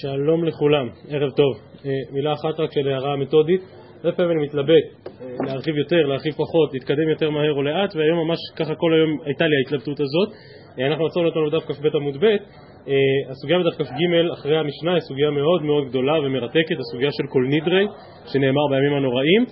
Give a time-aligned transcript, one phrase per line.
[0.00, 1.52] שלום לכולם, ערב טוב.
[1.86, 3.60] אה, מילה אחת רק של הערה מתודית.
[3.96, 4.84] הרבה פעמים אני מתלבט
[5.20, 9.10] אה, להרחיב יותר, להרחיב פחות, להתקדם יותר מהר או לאט, והיום ממש ככה כל היום
[9.24, 10.28] הייתה לי ההתלבטות הזאת.
[10.78, 12.26] אה, אנחנו עצרנו אותנו בדף כ"ב עמוד ב',
[13.30, 14.00] הסוגיה בדף כ"ג
[14.32, 17.86] אחרי המשנה היא סוגיה מאוד מאוד גדולה ומרתקת, הסוגיה של כל נידרי,
[18.32, 19.44] שנאמר בימים הנוראים.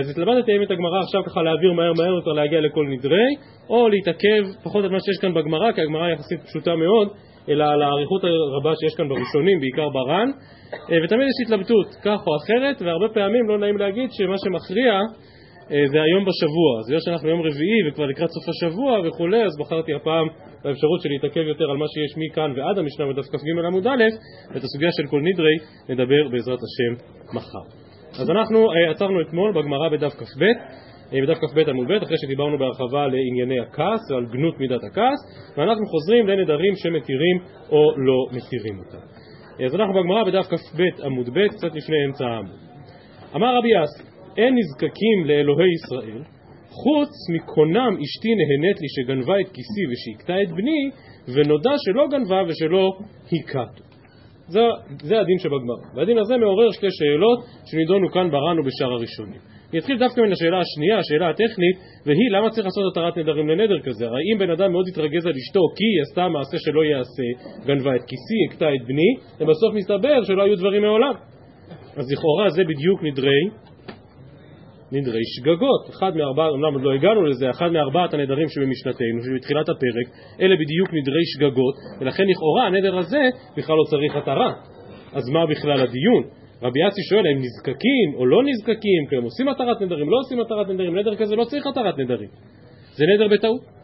[0.00, 3.28] אז התלבטתי אם את הגמרא עכשיו ככה להעביר מהר מהר יותר להגיע לכל נדרי,
[3.70, 7.08] או להתעכב פחות על מה שיש כאן בגמרא, כי הגמרא יחסית פשוטה מאוד,
[7.48, 8.22] אלא על האריכות
[8.54, 10.28] הרבה שיש כאן בראשונים, בעיקר בר"ן,
[10.90, 14.92] אה, ותמיד יש התלבטות, כך או אחרת, והרבה פעמים לא נעים להגיד שמה שמכריע
[15.70, 16.70] אה, זה היום בשבוע.
[16.80, 20.26] אז בגלל שאנחנו יום רביעי וכבר לקראת סוף השבוע וכולי, אז בחרתי הפעם
[20.64, 24.04] באפשרות של להתעכב יותר על מה שיש מכאן ועד המשנה בדף כ"ג עמוד א',
[24.50, 25.56] ואת הסוגיה של כל נדרי
[25.88, 26.92] נדבר בעזרת השם
[27.36, 27.85] מחר.
[28.20, 30.44] אז אנחנו אה, עצרנו אתמול בגמרא בדף כ"ב
[31.12, 35.20] בדף כ"ב עמוד ב', אחרי שדיברנו בהרחבה לענייני הכעס ועל גנות מידת הכעס,
[35.56, 37.36] ואנחנו חוזרים לנדרים שמתירים
[37.70, 39.06] או לא מתירים אותם.
[39.66, 42.60] אז אנחנו בגמרא בדף כ"ב עמוד ב', קצת לפני אמצע העמוד.
[43.36, 44.02] אמר רבי יאסי,
[44.36, 46.22] אין נזקקים לאלוהי ישראל,
[46.70, 50.90] חוץ מקונם אשתי נהנית לי שגנבה את כיסי ושהכתה את בני,
[51.34, 52.98] ונודע שלא גנבה ושלא
[53.32, 53.85] הכתו.
[54.48, 54.60] זה,
[55.02, 55.94] זה הדין שבגמרא.
[55.94, 59.40] והדין הזה מעורר שתי שאלות שנידונו כאן ברן ובשאר הראשונים.
[59.70, 63.80] אני אתחיל דווקא מן השאלה השנייה, השאלה הטכנית, והיא למה צריך לעשות התרת נדרים לנדר
[63.80, 64.06] כזה?
[64.06, 67.28] הרי אם בן אדם מאוד יתרגז על אשתו כי היא עשתה מעשה שלא יעשה,
[67.66, 71.14] גנבה את כיסי, הכתה את בני, ובסוף מסתבר שלא היו דברים מעולם.
[71.96, 73.42] אז לכאורה זה בדיוק נדרי,
[74.92, 75.90] נדרי שגגות.
[75.90, 80.06] אחד מארבעת, אמנם עוד לא הגענו לזה, אחד מארבעת הנדרים שבמשנתנו, שבתחילת הפרק,
[80.40, 84.52] אלה בדיוק נדרי שגגות, ולכן לכאורה הנדר הזה בכלל לא צריך התרה.
[85.12, 86.22] אז מה בכלל הדיון?
[86.62, 90.40] רבי יאסי שואל האם נזקקים או לא נזקקים, כי הם עושים התרת נדרים, לא עושים
[90.40, 92.28] התרת נדרים, נדר כזה לא צריך התרת נדרים,
[92.96, 93.76] זה נדר בטעות.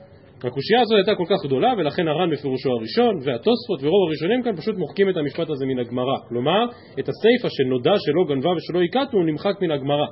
[0.44, 4.76] הקושייה הזאת הייתה כל כך גדולה ולכן הר"ן בפירושו הראשון והתוספות ורוב הראשונים כאן פשוט
[4.76, 6.64] מוחקים את המשפט הזה מן הגמרא כלומר
[6.98, 10.06] את הסיפא שנודע שלא גנבה ולא הכתנו נמחק מן הגמרא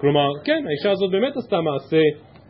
[0.00, 2.02] כלומר כן האישה הזאת באמת עשתה מעשה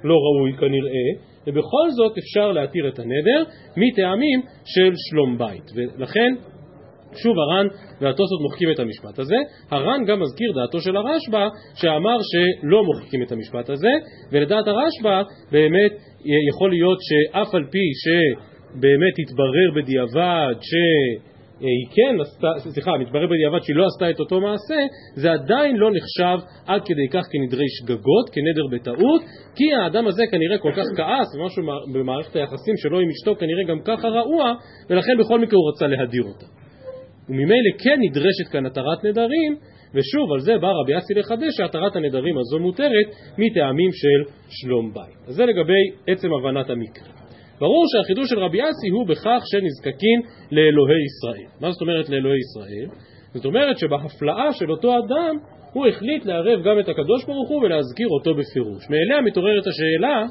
[0.05, 3.45] לא ראוי כנראה ובכל זאת אפשר להתיר את הנדר
[3.77, 6.35] מטעמים של שלום בית ולכן
[7.23, 7.67] שוב הר"ן
[8.01, 9.37] והתוספות מוחקים את המשפט הזה.
[9.71, 13.91] הר"ן גם מזכיר דעתו של הרשב"א שאמר שלא מוחקים את המשפט הזה,
[14.33, 15.23] ולדעת הרשב"א
[15.53, 15.93] באמת
[16.49, 20.73] יכול להיות שאף על פי שבאמת התברר בדיעבד ש...
[21.61, 24.81] היא כן עשתה, סליחה, מתברר בדיעבד שהיא לא עשתה את אותו מעשה,
[25.15, 29.23] זה עדיין לא נחשב עד כדי כך כנדרי שגגות, כנדר בטעות,
[29.57, 31.63] כי האדם הזה כנראה כל כך כעס, ומשהו
[31.95, 34.55] במערכת היחסים שלו עם אשתו כנראה גם ככה רעוע,
[34.91, 36.47] ולכן בכל מקרה הוא רצה להדיר אותה.
[37.29, 39.57] וממילא כן נדרשת כאן התרת נדרים,
[39.95, 43.07] ושוב על זה בא רבי אסי לחדש שהתרת הנדרים הזו מותרת
[43.39, 45.29] מטעמים של שלום בית.
[45.29, 47.20] אז זה לגבי עצם הבנת המקרה.
[47.61, 50.19] ברור שהחידוש של רבי אסי הוא בכך שנזקקים
[50.51, 51.49] לאלוהי ישראל.
[51.61, 52.89] מה זאת אומרת לאלוהי ישראל?
[53.35, 55.35] זאת אומרת שבהפלאה של אותו אדם
[55.73, 58.91] הוא החליט לערב גם את הקדוש ברוך הוא ולהזכיר אותו בפירוש.
[58.91, 60.23] מאליה מתעוררת השאלה,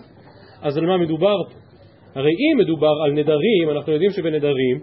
[0.62, 1.56] אז על מה מדובר פה?
[2.16, 4.80] הרי אם מדובר על נדרים, אנחנו יודעים שבנדרים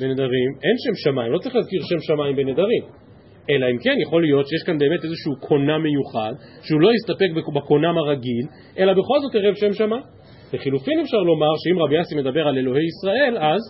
[0.00, 2.82] בנדרים אין שם שמיים, לא צריך להזכיר שם שמיים בנדרים.
[3.50, 7.98] אלא אם כן יכול להיות שיש כאן באמת איזשהו קונם מיוחד, שהוא לא יסתפק בקונם
[7.98, 8.46] הרגיל,
[8.78, 10.02] אלא בכל זאת ערב שם שמיים.
[10.52, 13.62] לחילופין אפשר לומר שאם רבי יאסי מדבר על אלוהי ישראל, אז,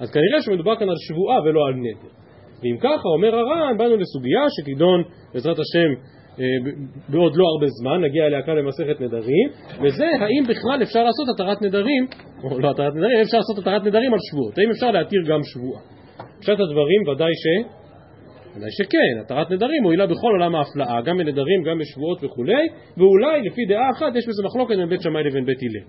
[0.00, 2.12] אז כנראה שמדובר כאן על שבועה ולא על נדר.
[2.62, 5.02] ואם ככה, אומר הר"ן, באנו לסוגיה שתידון
[5.34, 5.90] בעזרת השם
[6.40, 6.44] אה,
[7.08, 9.48] בעוד לא הרבה זמן, נגיע אליה כאן למסכת נדרים,
[9.82, 12.06] וזה האם בכלל אפשר לעשות התרת נדרים,
[12.44, 15.82] או לא התרת נדרים, אפשר לעשות התרת נדרים על שבועות, האם אפשר להתיר גם שבועה.
[16.40, 17.77] פשט הדברים ודאי ש...
[18.56, 22.66] ודאי שכן, התרת נדרים מועילה בכל עולם ההפלאה, גם בנדרים, גם בשבועות וכולי,
[22.96, 25.84] ואולי לפי דעה אחת יש בזה מחלוקת בין בית שמאי לבין בית הלל.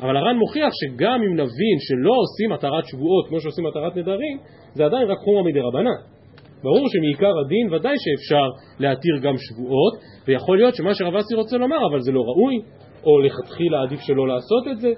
[0.00, 4.38] אבל הר"ן מוכיח שגם אם נבין שלא עושים התרת שבועות כמו שעושים התרת נדרים,
[4.74, 6.00] זה עדיין רק חומרה מדי רבנן.
[6.62, 8.46] ברור שמעיקר הדין ודאי שאפשר
[8.78, 9.94] להתיר גם שבועות,
[10.26, 12.60] ויכול להיות שמה שרב אסי רוצה לומר, אבל זה לא ראוי,
[13.06, 14.92] או לכתחילה עדיף שלא לעשות את זה.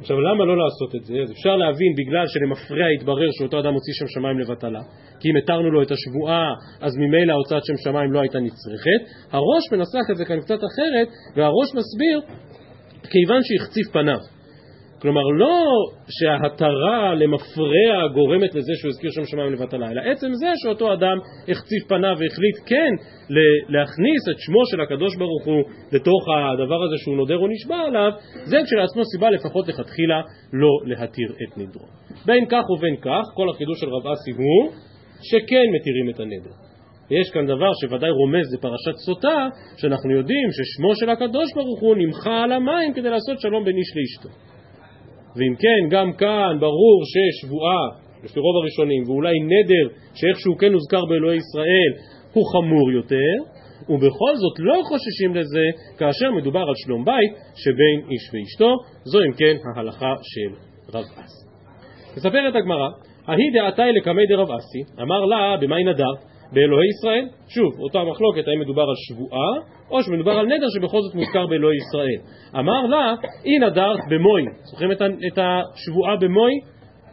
[0.00, 1.14] עכשיו למה לא לעשות את זה?
[1.22, 4.80] אז אפשר להבין בגלל שלמפרע התברר שאותו אדם הוציא שם שמיים לבטלה
[5.20, 9.00] כי אם התרנו לו את השבועה אז ממילא הוצאת שם שמיים לא הייתה נצרכת
[9.30, 12.20] הראש מנסח את זה כאן קצת אחרת והראש מסביר
[13.10, 14.18] כיוון שהחציף פניו
[15.00, 15.64] כלומר לא
[16.08, 21.16] שההתרה למפרע גורמת לזה שהוא הזכיר שם שמיים לבטלה, אלא עצם זה שאותו אדם
[21.48, 22.92] החציף פניו והחליט כן
[23.68, 25.62] להכניס את שמו של הקדוש ברוך הוא
[25.92, 28.10] לתוך הדבר הזה שהוא נודר או נשבע עליו,
[28.44, 30.20] זה כשלעצמו סיבה לפחות לכתחילה
[30.52, 31.86] לא להתיר את נדרו.
[32.26, 34.72] בין כך ובין כך, כל החידוש של רב אסי הוא
[35.22, 36.54] שכן מתירים את הנדר.
[37.10, 42.42] יש כאן דבר שוודאי רומז לפרשת סוטה, שאנחנו יודעים ששמו של הקדוש ברוך הוא נמחה
[42.42, 44.49] על המים כדי לעשות שלום בין איש לאשתו.
[45.36, 47.84] ואם כן, גם כאן ברור ששבועה,
[48.24, 51.92] לפי רוב הראשונים, ואולי נדר שאיכשהו כן הוזכר באלוהי ישראל,
[52.32, 55.64] הוא חמור יותר, ובכל זאת לא חוששים לזה
[55.98, 60.54] כאשר מדובר על שלום בית שבין איש ואשתו, זו אם כן ההלכה של
[60.94, 61.46] רב אסי.
[62.16, 62.88] מספרת הגמרא,
[63.26, 66.12] ההיא דעתי לקמי דרב אסי, אמר לה במאי נדר,
[66.52, 69.52] באלוהי ישראל, שוב, אותה מחלוקת האם מדובר על שבועה
[69.90, 72.20] או שמדובר על נדר שבכל זאת מוזכר באלוהי ישראל.
[72.58, 73.14] אמר לה,
[73.44, 74.92] אי נדרת במוי, זוכרים
[75.26, 76.52] את השבועה במוי?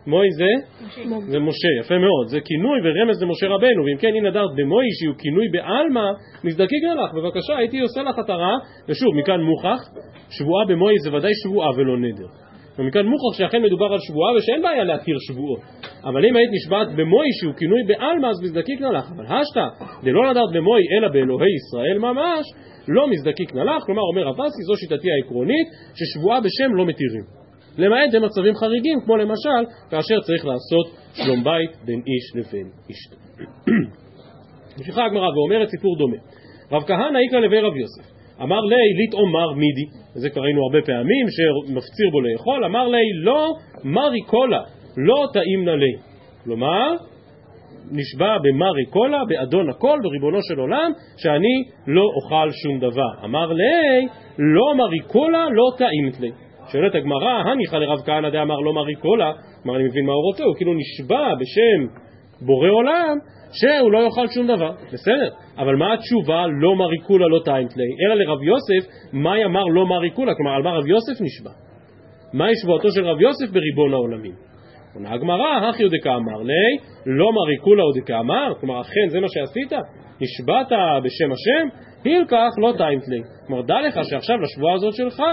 [0.07, 0.51] מוי זה?
[0.86, 1.01] משה.
[1.31, 2.28] זה משה, יפה מאוד.
[2.28, 6.06] זה כינוי ורמז למשה רבנו, ואם כן, הנה דרת במוי שהוא כינוי בעלמא,
[6.44, 8.54] מזדקקנה לך, בבקשה, הייתי עושה לך התרה,
[8.90, 9.80] ושוב, מכאן מוכח,
[10.30, 12.28] שבועה במוי זה ודאי שבועה ולא נדר.
[12.80, 15.60] ומכאן מוכח שאכן מדובר על שבועה ושאין בעיה להתיר שבועות.
[16.03, 19.05] אבל אם היית נשבעת במוי שהוא כינוי בעלמא, אז מזדקקנה לך.
[19.15, 19.65] אבל השתא,
[20.03, 22.45] דלא נדרת במוי אלא באלוהי ישראל ממש,
[22.88, 27.23] לא מזדקקנה לך, כלומר אומר רב אסי, זו שיטתי העקרונית, ששבועה בשם לא מתירים.
[27.77, 33.17] למעט במצבים חריגים, כמו למשל, כאשר צריך לעשות שלום בית בין איש לבין אשתו.
[34.77, 36.17] ממשיכה הגמרא ואומרת סיפור דומה.
[36.71, 38.17] רב כהנא איקרא לבי רב יוסף.
[38.41, 39.85] אמר לי לטעומר מידי,
[40.15, 43.53] וזה כבר ראינו הרבה פעמים, שמפציר בו לאכול, אמר לי לא
[43.83, 44.61] מרי קולה,
[44.97, 45.25] לא
[45.65, 45.94] נא לי.
[46.44, 46.95] כלומר,
[47.91, 53.25] נשבע במרי קולה, באדון הכל, בריבונו של עולם, שאני לא אוכל שום דבר.
[53.25, 54.07] אמר לי,
[54.38, 56.31] לא מרי קולה, לא טעימת לי.
[56.71, 59.31] שואלת הגמרא, הניחא לרב כהנא דאמר לא מרי קולה,
[59.63, 61.99] כלומר אני מבין מה הוא רוצה, הוא כאילו נשבע בשם
[62.45, 63.17] בורא עולם
[63.51, 68.15] שהוא לא יאכל שום דבר, בסדר, אבל מה התשובה לא מרי קולה לא טיימפלי, אלא
[68.15, 71.51] לרב יוסף, מה יאמר לא מרי קולה, כלומר על מה רב יוסף נשבע?
[72.33, 74.46] מהי שבועתו של רב יוסף בריבון העולמים?
[74.94, 79.72] עונה הגמרא, הכי דקאמר לי, לא מרי קולה עוד דקאמר, כלומר אכן זה מה שעשית?
[80.22, 80.68] נשבעת
[81.04, 81.68] בשם השם?
[82.04, 85.24] הילקח לא טיימפלי, כלומר דע לך שעכשיו לשבועה הזאת שלך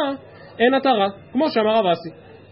[0.59, 2.11] אין התרה, כמו שאמר רב אסי.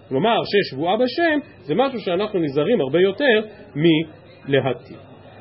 [0.08, 3.40] כלומר ששבועה בשם זה משהו שאנחנו נזהרים הרבה יותר
[3.75, 4.98] מלהתיר.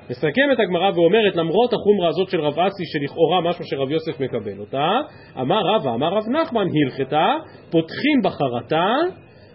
[0.10, 4.88] מסכמת הגמרא ואומרת למרות החומרה הזאת של רב אסי שלכאורה משהו שרב יוסף מקבל אותה
[5.40, 7.28] אמר רבא אמר רב נחמן הלכתה
[7.72, 8.88] פותחים בחרתה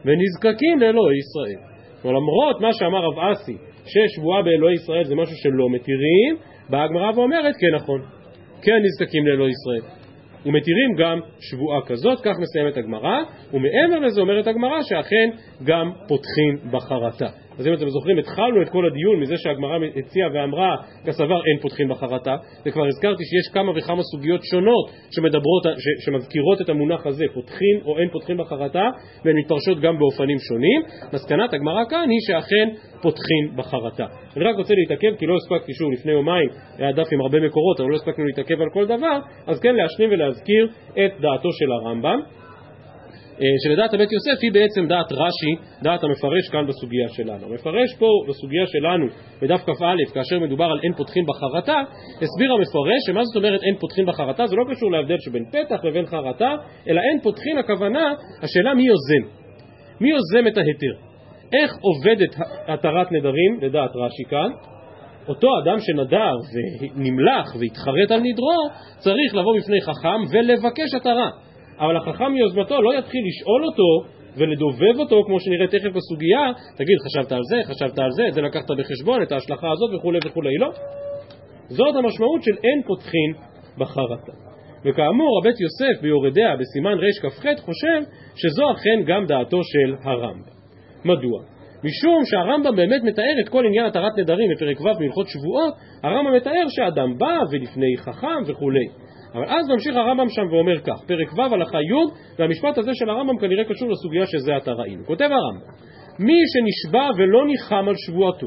[0.05, 1.76] ונזקקים לאלוהי ישראל.
[2.13, 3.57] למרות מה שאמר רב אסי
[3.87, 6.37] ששבועה באלוהי ישראל זה משהו שלא מתירים
[6.71, 8.01] באה הגמרא ואומרת כן נכון
[8.63, 9.97] כן נזקקים לאלוהי ישראל
[10.47, 13.23] ומתירים גם שבועה כזאת, כך מסיימת הגמרא,
[13.53, 15.31] ומעבר לזה אומרת הגמרא שאכן
[15.65, 17.46] גם פותחים בחרטה.
[17.59, 20.77] אז אם אתם זוכרים, התחלנו את כל הדיון מזה שהגמרא הציעה ואמרה,
[21.07, 22.37] כסבר אין פותחים בחרטה,
[22.67, 27.99] וכבר הזכרתי שיש כמה וכמה סוגיות שונות שמדברות, ש, שמזכירות את המונח הזה, פותחים או
[27.99, 28.91] אין פותחים בחרטה,
[29.25, 30.83] והן מתפרשות גם באופנים שונים.
[31.13, 32.69] מסקנת הגמרא כאן היא שאכן
[33.03, 34.07] פותחים בחרטה.
[34.37, 36.49] אני רק רוצה להתעכב, כי לא הספקתי שוב לפני יומיים,
[36.79, 40.11] היה דף עם הרבה מקורות, אבל לא הספקנו להתעכב על כל דבר, אז כן להשלים
[40.11, 42.21] ולהזכיר את דעתו של הרמב"ם.
[43.41, 45.53] אה, שלדעת הבית יוסף היא בעצם דעת רש"י,
[45.83, 47.47] דעת המפרש כאן בסוגיה שלנו.
[47.47, 49.07] המפרש פה בסוגיה שלנו,
[49.43, 51.79] בדף כ"א, כאשר מדובר על אין פותחין בחרטה,
[52.23, 56.07] הסביר המפרש שמה זאת אומרת אין פותחין בחרטה, זה לא קשור להבדל שבין פתח לבין
[56.07, 56.55] חרטה,
[56.89, 59.25] אלא אין פותחין הכוונה, השאלה מי יוזם.
[60.01, 60.95] מי יוזם את ההיתר?
[61.53, 62.35] איך עובדת
[62.69, 64.51] התרת נדרים, לדעת רש"י כאן?
[65.29, 68.59] אותו אדם שנדר ונמלח והתחרט על נדרו,
[68.99, 71.46] צריך לבוא בפני חכם ולבקש התרה.
[71.79, 77.33] אבל החכם מיוזמתו לא יתחיל לשאול אותו ולדובב אותו, כמו שנראה תכף בסוגיה, תגיד, חשבת
[77.33, 80.71] על זה, חשבת על זה, את זה לקחת בחשבון, את ההשלכה הזאת וכולי וכולי, לא.
[81.69, 83.33] זאת המשמעות של אין פותחין
[83.79, 84.33] בחרטה.
[84.85, 88.01] וכאמור, הבית יוסף ביורדיה בסימן רכ"ח חושב
[88.37, 90.57] שזו אכן גם דעתו של הרמב"ם.
[91.05, 91.41] מדוע?
[91.85, 96.65] משום שהרמב"ם באמת מתאר את כל עניין התרת נדרים בפרק ו' בהלכות שבועות, הרמב"ם מתאר
[96.69, 98.87] שאדם בא ולפני חכם וכולי.
[99.35, 103.39] אבל אז ממשיך הרמב"ם שם ואומר כך, פרק ו' הלכה י', והמשפט הזה של הרמב"ם
[103.39, 105.05] כנראה קשור לסוגיה שזה עתה ראינו.
[105.05, 105.71] כותב הרמב"ם,
[106.19, 108.47] מי שנשבע ולא ניחם על שבועתו,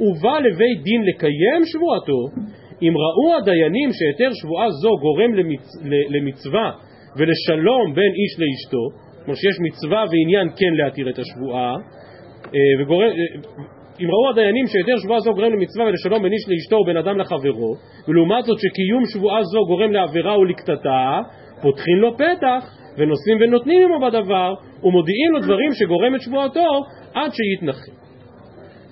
[0.00, 2.20] ובא לבית דין לקיים שבועתו,
[2.82, 5.68] אם ראו הדיינים שהיתר שבועה זו גורם למצ...
[6.10, 6.70] למצווה
[7.16, 8.84] ולשלום בין איש לאשתו,
[9.24, 11.74] כמו שיש מצווה ועניין כן להתיר את השבועה,
[12.54, 16.76] אה, וגורם, אה, אם ראו הדיינים שהיתר שבועה זו גורם למצווה ולשלום בין איש לאשתו
[16.76, 17.74] ובין אדם לחברו,
[18.08, 21.20] ולעומת זאת שקיום שבועה זו גורם לעבירה ולקטטה,
[21.62, 22.62] פותחים לו פתח
[22.98, 28.00] ונושאים ונותנים עמו בדבר, ומודיעים לו דברים שגורם את שבועתו עד שיתנחם.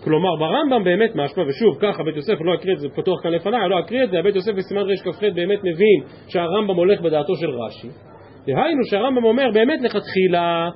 [0.05, 3.69] כלומר ברמב"ם באמת משמע, ושוב ככה בית יוסף, לא אקריא את זה פתוח כאן לפניי,
[3.69, 7.89] לא אקריא את זה, הבית יוסף בסימן רכ"ח באמת מבין שהרמב"ם הולך בדעתו של רש"י,
[8.47, 10.71] דהיינו שהרמב"ם אומר באמת לכתחילה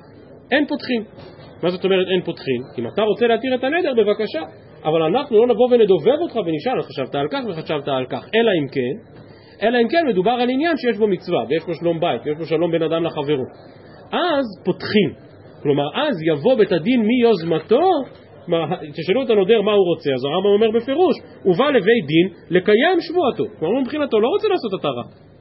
[0.53, 1.05] אין פותחים,
[1.63, 2.63] מה זאת אומרת אין פותחים?
[2.79, 4.43] אם אתה רוצה להתיר את הנדר, בבקשה.
[4.85, 8.29] אבל אנחנו לא נבוא ונדובב אותך ונשאל, חשבת על כך וחשבת על כך.
[8.35, 8.95] אלא אם כן,
[9.67, 12.45] אלא אם כן מדובר על עניין שיש בו מצווה, ויש בו שלום בית, ויש בו
[12.45, 13.45] שלום בין אדם לחברו.
[14.13, 15.11] אז פותחים.
[15.63, 17.89] כלומר, אז יבוא בית הדין מיוזמתו,
[18.97, 22.99] תשאלו את הנודר מה הוא רוצה, אז הרמב"ם אומר בפירוש, הוא בא לבית דין לקיים
[23.01, 23.45] שבועתו.
[23.59, 25.32] כלומר, מבחינתו לא רוצה לעשות התרה.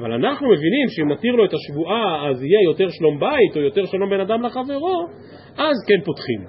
[0.00, 3.84] אבל אנחנו מבינים שאם נתיר לו את השבועה אז יהיה יותר שלום בית או יותר
[3.86, 5.06] שלום בין אדם לחברו,
[5.56, 6.40] אז כן פותחים.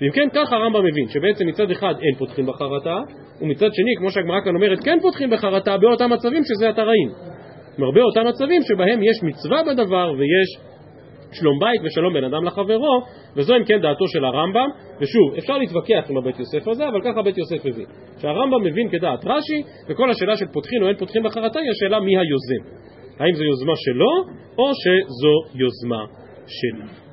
[0.00, 2.96] ואם כן, ככה הרמב"ם מבין, שבעצם מצד אחד אין פותחים בחרטה,
[3.40, 7.10] ומצד שני, כמו שהגמרא כאן אומרת, כן פותחים בחרטה באותם מצבים שזה התראים.
[7.76, 10.69] כלומר, באותם מצבים שבהם יש מצווה בדבר ויש
[11.32, 13.00] שלום בית ושלום בין אדם לחברו,
[13.36, 14.68] וזו אם כן דעתו של הרמב"ם,
[15.00, 17.86] ושוב, אפשר להתווכח עם הבית יוסף הזה, אבל ככה בית יוסף מבין.
[18.18, 22.16] שהרמב"ם מבין כדעת רש"י, וכל השאלה של פותחין או אין פותחין בחרטה היא השאלה מי
[22.18, 22.62] היוזם.
[23.20, 24.12] האם זו יוזמה שלו,
[24.58, 26.04] או שזו יוזמה
[26.46, 27.10] שלה.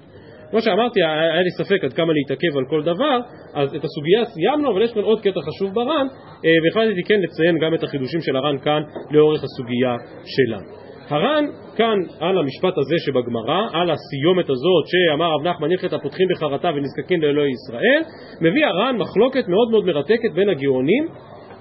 [0.51, 3.19] כמו שאמרתי, היה לי ספק עד כמה להתעכב על כל דבר,
[3.53, 6.07] אז את הסוגיה סיימנו, אבל יש כאן עוד קטע חשוב בר"ן,
[6.45, 8.81] אה, והחלטתי כן לציין גם את החידושים של הר"ן כאן
[9.11, 9.95] לאורך הסוגיה
[10.25, 10.86] שלנו.
[11.09, 11.45] הר"ן
[11.75, 17.21] כאן על המשפט הזה שבגמרא, על הסיומת הזאת שאמר רב נחמן הלכת הפותחים בחרטה ונזקקים
[17.21, 18.01] לאלוהי ישראל,
[18.41, 21.07] מביא הר"ן מחלוקת מאוד מאוד מרתקת בין הגאונים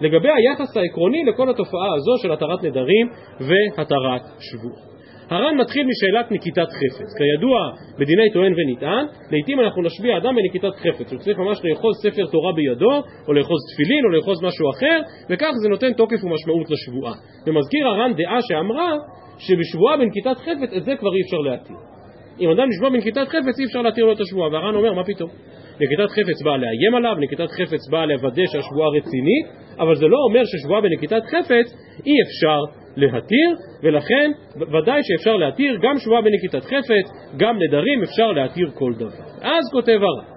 [0.00, 3.08] לגבי היחס העקרוני לכל התופעה הזו של התרת נדרים
[3.40, 4.95] והתרת שבועות.
[5.30, 7.08] הר"ן מתחיל משאלת נקיטת חפץ.
[7.18, 7.58] כידוע,
[7.98, 11.12] בדיני טוען ונטען, לעיתים אנחנו נשביע אדם בנקיטת חפץ.
[11.12, 14.98] הוא צריך ממש לאחוז ספר תורה בידו, או לאחוז תפילין, או לאחוז משהו אחר,
[15.30, 17.12] וכך זה נותן תוקף ומשמעות לשבועה.
[17.46, 18.92] ומזכיר הר"ן דעה שאמרה
[19.38, 21.95] שבשבועה בנקיטת חפץ את זה כבר אי אפשר להתיר.
[22.40, 25.30] אם אדם נשבע בנקיטת חפץ אי אפשר להתיר לו את השבועה, והר"ן אומר מה פתאום.
[25.80, 29.46] נקיטת חפץ באה לאיים עליו, נקיטת חפץ באה לוודא שהשבועה רצינית,
[29.78, 31.66] אבל זה לא אומר ששבועה בנקיטת חפץ
[32.06, 32.60] אי אפשר
[32.96, 33.48] להתיר,
[33.82, 39.24] ולכן ודאי שאפשר להתיר גם שבועה בנקיטת חפץ, גם נדרים אפשר להתיר כל דבר.
[39.42, 40.36] אז כותב הר"ן,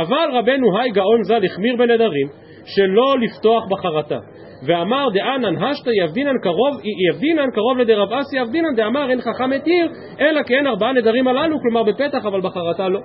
[0.00, 2.26] אבל רבנו היי גאון ז"ל החמיר בנדרים
[2.64, 4.18] שלא לפתוח בחרטה.
[4.66, 9.88] ואמר דאנן השתא יבדינן קרוב, יבדינן קרוב לדרב אסי יבדינן דאמר אין חכם מתיר
[10.20, 13.00] אלא כי אין ארבעה נדרים הללו כלומר בפתח אבל בחרטה לא.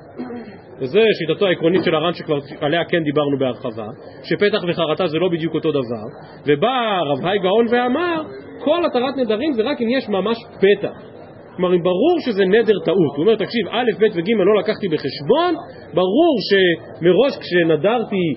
[0.82, 3.86] וזה שיטתו העקרונית של הר"ן שכבר עליה כן דיברנו בהרחבה
[4.24, 6.08] שפתח וחרטה זה לא בדיוק אותו דבר.
[6.46, 8.22] ובא רב היי גאון ואמר
[8.60, 11.18] כל התרת נדרים זה רק אם יש ממש פתח.
[11.56, 15.56] כלומר אם ברור שזה נדר טעות הוא אומר תקשיב א' ב' וג' לא לקחתי בחשבון
[15.94, 18.34] ברור שמראש כשנדרתי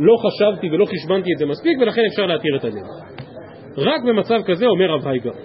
[0.00, 2.86] לא חשבתי ולא חשבנתי את זה מספיק ולכן אפשר להתיר את הנדר.
[3.78, 5.36] רק במצב כזה אומר רב הייגאון.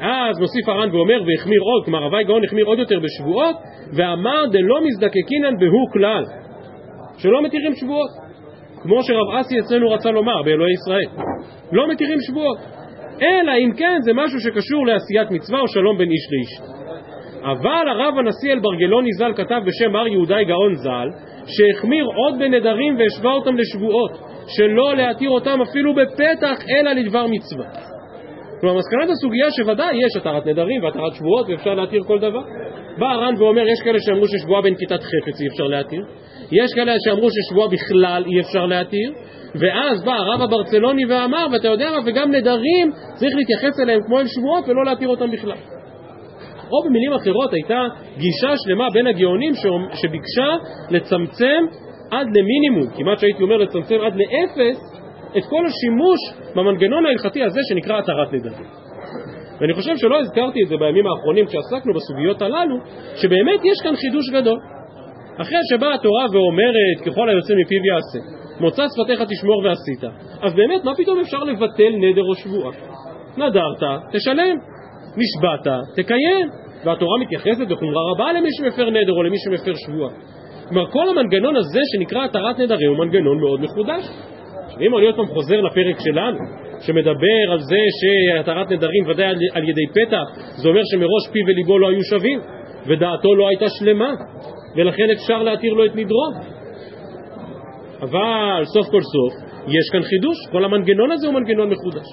[0.00, 3.56] אז מוסיף הר"ן ואומר והחמיר עוד, כלומר רב הייגאון החמיר עוד יותר בשבועות
[3.96, 6.24] ואמר דלא מזדקקינן בהו כלל
[7.18, 8.10] שלא מתירים שבועות
[8.82, 11.24] כמו שרב אסי אצלנו רצה לומר באלוהי ישראל
[11.72, 12.58] לא מתירים שבועות
[13.22, 16.70] אלא אם כן זה משהו שקשור לעשיית מצווה או שלום בין איש לאיש
[17.42, 21.08] אבל הרב הנשיא אלברגלוני ז"ל כתב בשם הר יהודאי גאון ז"ל
[21.46, 24.10] שהחמיר עוד בנדרים והשווה אותם לשבועות,
[24.48, 27.66] שלא להתיר אותם אפילו בפתח אלא לדבר מצווה.
[28.60, 32.40] כלומר, מסקנת הסוגיה שוודאי יש התרת נדרים והתרת שבועות ואפשר להתיר כל דבר.
[32.98, 36.04] בא הר"ן ואומר, יש כאלה שאמרו ששבועה בנקיטת חפץ אי אפשר להתיר,
[36.52, 39.12] יש כאלה שאמרו ששבועה בכלל אי אפשר להתיר,
[39.54, 44.26] ואז בא הרב הברצלוני ואמר, ואתה יודע מה, וגם נדרים צריך להתייחס אליהם כמו אל
[44.26, 45.75] שבועות ולא להתיר אותם בכלל.
[46.72, 47.82] או במילים אחרות הייתה
[48.18, 49.52] גישה שלמה בין הגאונים
[49.94, 50.56] שביקשה
[50.90, 51.64] לצמצם
[52.10, 54.78] עד למינימום, כמעט שהייתי אומר לצמצם עד לאפס,
[55.38, 56.18] את כל השימוש
[56.54, 58.66] במנגנון ההלכתי הזה שנקרא התרת נדרים.
[59.60, 62.76] ואני חושב שלא הזכרתי את זה בימים האחרונים כשעסקנו בסוגיות הללו,
[63.16, 64.58] שבאמת יש כאן חידוש גדול.
[65.38, 68.28] אחרי שבאה התורה ואומרת ככל היוצא מפיו יעשה,
[68.60, 70.04] מוצא שפתיך תשמור ועשית,
[70.42, 72.72] אז באמת מה פתאום אפשר לבטל נדר או שבועה?
[73.36, 73.82] נדרת,
[74.12, 74.75] תשלם.
[75.16, 76.48] נשבעת, תקיים.
[76.84, 80.10] והתורה מתייחסת בחומרה רבה למי שמפר נדר או למי שמפר שבועה.
[80.68, 84.04] כלומר, כל המנגנון הזה שנקרא התרת נדרים הוא מנגנון מאוד מחודש.
[84.80, 86.38] אם אני עוד פעם חוזר לפרק שלנו,
[86.80, 90.24] שמדבר על זה שהתרת נדרים ודאי על, על ידי פתח,
[90.62, 92.40] זה אומר שמראש פיו וליבו לא היו שווים,
[92.86, 94.10] ודעתו לא הייתה שלמה,
[94.76, 96.28] ולכן אפשר להתיר לו את נדרו.
[98.00, 99.32] אבל סוף כל סוף,
[99.68, 102.06] יש כאן חידוש, כל המנגנון הזה הוא מנגנון מחודש.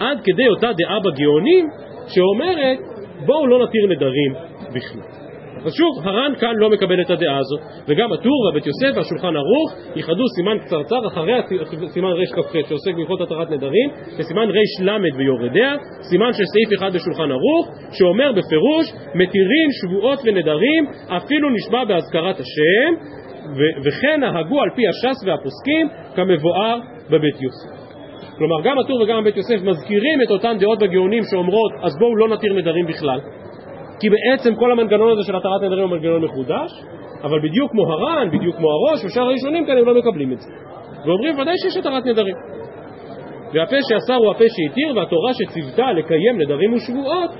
[0.00, 1.66] עד כדי אותה דעה בגאונים
[2.14, 2.78] שאומרת
[3.26, 4.34] בואו לא נתיר נדרים
[4.74, 5.20] בכלל.
[5.64, 9.74] אז שוב, הר"ן כאן לא מקבל את הדעה הזאת, וגם הטור והבית יוסף והשולחן ערוך
[9.96, 11.32] ייחדו סימן קצרצר אחרי
[11.88, 15.76] סימן רכ"ח שעוסק בהלכות התרת נדרים, וסימן ר"ל ויורדיה,
[16.10, 22.94] סימן של סעיף אחד בשולחן ערוך, שאומר בפירוש מתירים שבועות ונדרים אפילו נשבע בהזכרת השם,
[23.84, 26.78] וכן נהגו על פי הש"ס והפוסקים כמבואר
[27.10, 27.79] בבית יוסף.
[28.40, 32.28] כלומר גם הטור וגם בית יוסף מזכירים את אותן דעות בגאונים שאומרות אז בואו לא
[32.28, 33.20] נתיר נדרים בכלל.
[34.00, 36.70] כי בעצם כל המנגנון הזה של התרת נדרים הוא מנגנון מחודש
[37.22, 40.50] אבל בדיוק כמו הר"ן, בדיוק כמו הראש ושאר הראשונים כאן הם לא מקבלים את זה.
[41.06, 42.34] ואומרים ודאי שיש התרת נדרים.
[43.54, 47.30] והפה שאסר הוא הפה שהתיר והתורה שציוותה לקיים נדרים ושבועות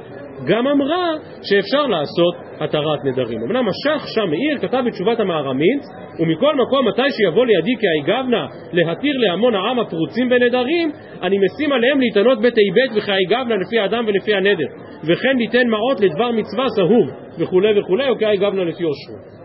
[0.47, 3.43] גם אמרה שאפשר לעשות התרת נדרים.
[3.43, 5.83] אמנם השח שם מאיר כתב בתשובת המערמית
[6.19, 10.93] ומכל מקום מתי שיבוא לידי כהיגבנה להתיר להמון העם הפרוצים בנדרים
[11.23, 14.67] אני משים עליהם להתענות בתיבט וכהיגבנה לפי האדם ולפי הנדר.
[15.05, 19.41] וכן ליתן מעות לדבר מצווה זהוב וכולי וכולי או כהיגבנה לפי אושרו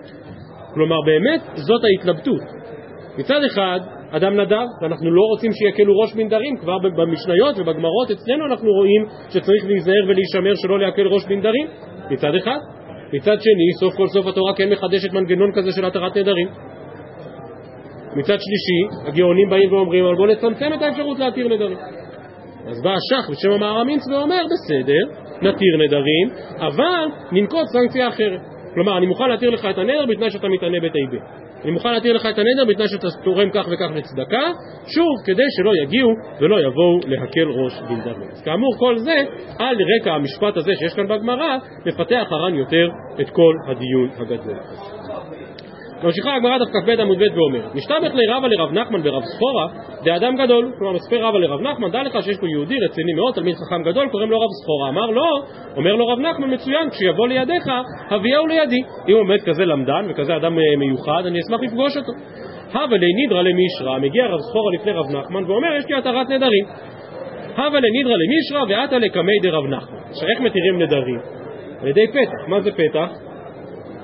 [0.74, 2.42] כלומר באמת זאת ההתלבטות.
[3.18, 3.80] מצד אחד
[4.18, 9.66] אדם נדב, ואנחנו לא רוצים שיקלו ראש בנדרים, כבר במשניות ובגמרות אצלנו אנחנו רואים שצריך
[9.66, 11.68] להיזהר ולהישמר שלא להקל ראש בנדרים,
[12.12, 12.58] מצד אחד.
[13.14, 16.48] מצד שני, סוף כל סוף התורה כן מחדשת מנגנון כזה של התרת נדרים.
[18.16, 21.78] מצד שלישי, הגאונים באים ואומרים, אבל בואו נצמצם את האפשרות להתיר נדרים.
[22.68, 26.30] אז בא השח בשם המערמינץ ואומר, בסדר, נתיר נדרים,
[26.60, 28.40] אבל ננקוט סנקציה אחרת.
[28.74, 31.18] כלומר, אני מוכן להתיר לך את הנדר בתנאי שאתה מתענה בתיבה.
[31.66, 34.52] אני מוכן להתיר לך את הנדר בתנאי שאתה תורם כך וכך לצדקה,
[34.88, 36.10] שוב, כדי שלא יגיעו
[36.42, 38.30] ולא יבואו להקל ראש בלדרים.
[38.32, 39.16] אז כאמור, כל זה,
[39.60, 42.90] על רקע המשפט הזה שיש כאן בגמרא, מפתח הר"ן יותר
[43.22, 44.60] את כל הדיון הגדול.
[46.06, 49.68] ממשיכה הגמרא דף כ"ב עמוד ב' ואומרת משתבח לרבה לרב נחמן ורב סחורה
[50.04, 53.56] דאדם גדול כלומר מספר רבה לרב נחמן דע לך שיש פה יהודי רציני מאוד תלמיד
[53.56, 55.26] חכם גדול קוראים לו רב סחורה אמר לו
[55.76, 57.64] אומר לו רב נחמן מצוין כשיבוא לידיך
[58.10, 62.12] הביאהו לידי אם באמת כזה למדן וכזה אדם אה, מיוחד אני אשמח לפגוש אותו
[62.74, 66.66] הווה לנידרא למישרא מגיע רב סחורה לפני רב נחמן ואומר יש לי התרת נדרים
[67.58, 71.20] הווה לנידרא למישרא ועתה לקמי דרב נחמן עכשיו איך מתירים נדרים?
[71.82, 73.25] על ידי פתח מה זה פתח?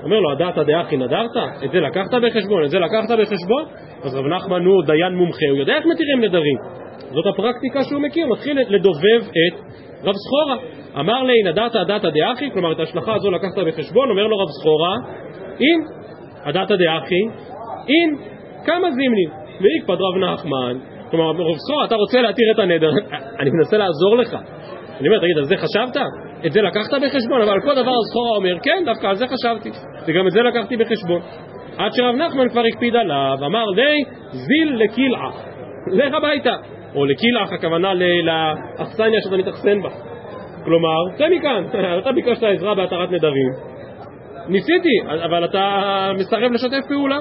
[0.04, 1.30] אומר לו, הדעת דאחי נדרת?
[1.64, 2.64] את זה לקחת בחשבון?
[2.64, 3.64] את זה לקחת בחשבון?
[4.02, 6.56] אז רב נחמן הוא דיין מומחה, הוא יודע איך מתירים נדרים.
[6.98, 9.60] זאת הפרקטיקה שהוא מכיר, מתחיל לדובב את
[10.04, 10.56] רב סחורה.
[11.00, 12.50] אמר לי, נדרת הדעת דאחי?
[12.50, 14.10] כלומר, את ההשלכה הזו לקחת בחשבון?
[14.10, 14.96] אומר לו רב סחורה,
[15.60, 15.80] אין,
[16.44, 17.22] הדעת דאחי,
[17.88, 18.16] אין,
[18.64, 19.30] כמה זימנים.
[19.60, 20.78] ויקפד רב נחמן,
[21.10, 22.90] כלומר, רב סחורה, אתה רוצה להתיר את הנדר,
[23.40, 24.36] אני מנסה לעזור לך.
[25.00, 25.96] אני אומר, תגיד, על זה חשבת?
[26.46, 29.70] את זה לקחת בחשבון, אבל על כל דבר הסחורה אומר, כן, דווקא על זה חשבתי,
[30.06, 31.20] וגם את זה לקחתי בחשבון.
[31.78, 35.30] עד שרב נחמן כבר הקפיד עליו, אמר לי, זיל לקילעה,
[35.92, 36.54] לך הביתה.
[36.94, 39.88] או לקילח, הכוונה לאכסניה שאתה מתאכסן בה.
[40.64, 41.64] כלומר, צא מכאן,
[42.02, 43.52] אתה ביקשת עזרה בהתרת נדרים.
[44.48, 47.18] ניסיתי, אבל אתה מסרב לשתף פעולה.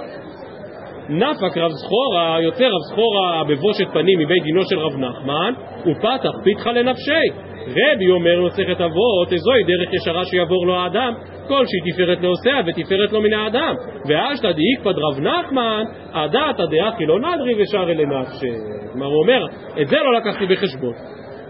[1.10, 6.72] נפק רב זכורה, יוצא רב זכורה בבושת פנים מבית דינו של רב נחמן, ופתח פיתחה
[6.72, 7.28] לנפשי.
[7.68, 11.14] רבי אומר מסכת אבות, זוהי דרך ישרה שיעבור לו האדם,
[11.48, 13.76] כל שהיא תפארת לעושיה ותפארת לו מן האדם.
[14.08, 15.84] ואשתא דאיקפד רב נחמן,
[16.14, 18.56] הדעתא דאחי לא נדרי ושאר אלי נפשי.
[18.92, 19.46] כלומר הוא אומר,
[19.82, 20.94] את זה לא לקחתי בחשבון.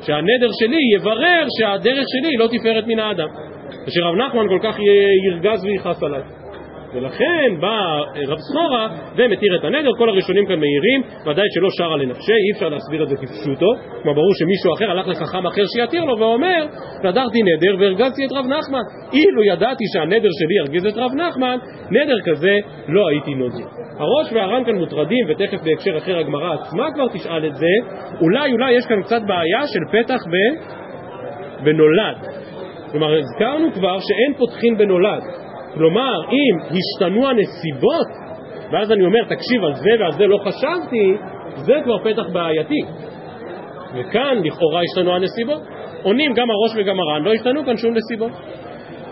[0.05, 3.27] שהנדר שלי יברר שהדרך שלי לא תפארת מן האדם.
[3.87, 4.77] ושרב נחמן כל כך
[5.27, 6.21] ירגז ויכעס עליי.
[6.93, 12.31] ולכן בא רב סחורה ומתיר את הנדר, כל הראשונים כאן מעירים, ודאי שלא שרה לנפשי,
[12.31, 13.65] אי אפשר להסביר את זה כפשוטו,
[14.01, 16.65] כלומר ברור שמישהו אחר הלך לחכם אחר שיתיר לו ואומר,
[17.03, 21.57] נדרתי נדר והרגזתי את רב נחמן, אילו ידעתי שהנדר שלי ירגיז את רב נחמן,
[21.91, 23.65] נדר כזה לא הייתי נודר.
[23.99, 27.73] הראש והר"ן כאן מוטרדים, ותכף בהקשר אחר הגמרא עצמה כבר תשאל את זה,
[28.21, 30.35] אולי אולי יש כאן קצת בעיה של פתח ב...
[31.63, 32.17] בנולד.
[32.91, 35.21] כלומר, הזכרנו כבר שאין פותחים בנולד.
[35.73, 38.07] כלומר, אם השתנו הנסיבות,
[38.71, 41.17] ואז אני אומר, תקשיב, על זה ועל זה לא חשבתי,
[41.55, 42.81] זה כבר פתח בעייתי.
[43.93, 45.61] וכאן לכאורה השתנו הנסיבות.
[46.03, 48.31] עונים גם הראש וגם הר"ן, לא השתנו כאן שום נסיבות.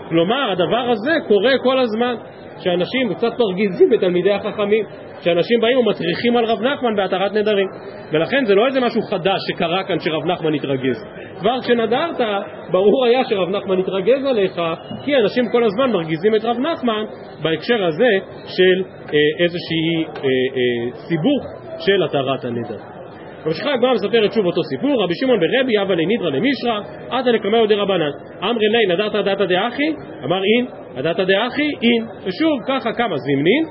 [0.08, 2.14] כלומר, הדבר הזה קורה כל הזמן,
[2.58, 4.84] שאנשים קצת מרגיזים את תלמידי החכמים.
[5.24, 7.66] שאנשים באים ומטריחים על רב נחמן בהתרת נדרים.
[8.12, 11.04] ולכן זה לא איזה משהו חדש שקרה כאן שרב נחמן התרגז.
[11.40, 12.20] כבר כשנדרת,
[12.70, 14.60] ברור היה שרב נחמן התרגז עליך,
[15.04, 17.04] כי אנשים כל הזמן מרגיזים את רב נחמן
[17.42, 18.10] בהקשר הזה
[18.46, 21.44] של אה, איזושהי אה, אה, סיבוך
[21.78, 22.76] של התרת הנדר.
[23.46, 26.80] ממשיכה הגמרא מספרת שוב אותו סיפור, רבי שמעון ברבי אבא לנידרא למישרא,
[27.10, 28.10] עתא לקמאו דרבנן.
[28.42, 29.88] אמרי לי נדרת דתא דאחי?
[30.24, 31.70] אמר אין, הדתא דאחי?
[31.82, 32.06] אין.
[32.24, 33.64] ושוב ככה כמה זימנין,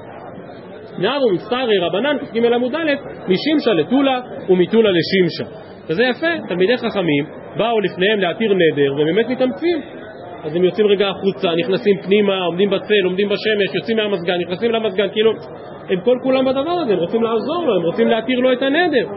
[1.00, 2.92] נערו מצטערי רבנן, כ"ג עמוד א',
[3.28, 5.56] משמשה לטולה ומטולה לשמשה.
[5.90, 7.26] וזה יפה, תלמידי חכמים
[7.58, 9.82] באו לפניהם להתיר נדר ובאמת מתאמצים.
[10.44, 15.08] אז הם יוצאים רגע החוצה, נכנסים פנימה, עומדים בצל, עומדים בשמש, יוצאים מהמזגן, נכנסים למזגן,
[15.12, 15.32] כאילו,
[15.90, 19.08] הם כל כולם בדבר הזה, הם רוצים לעזור לו, הם רוצים להתיר לו את הנדר.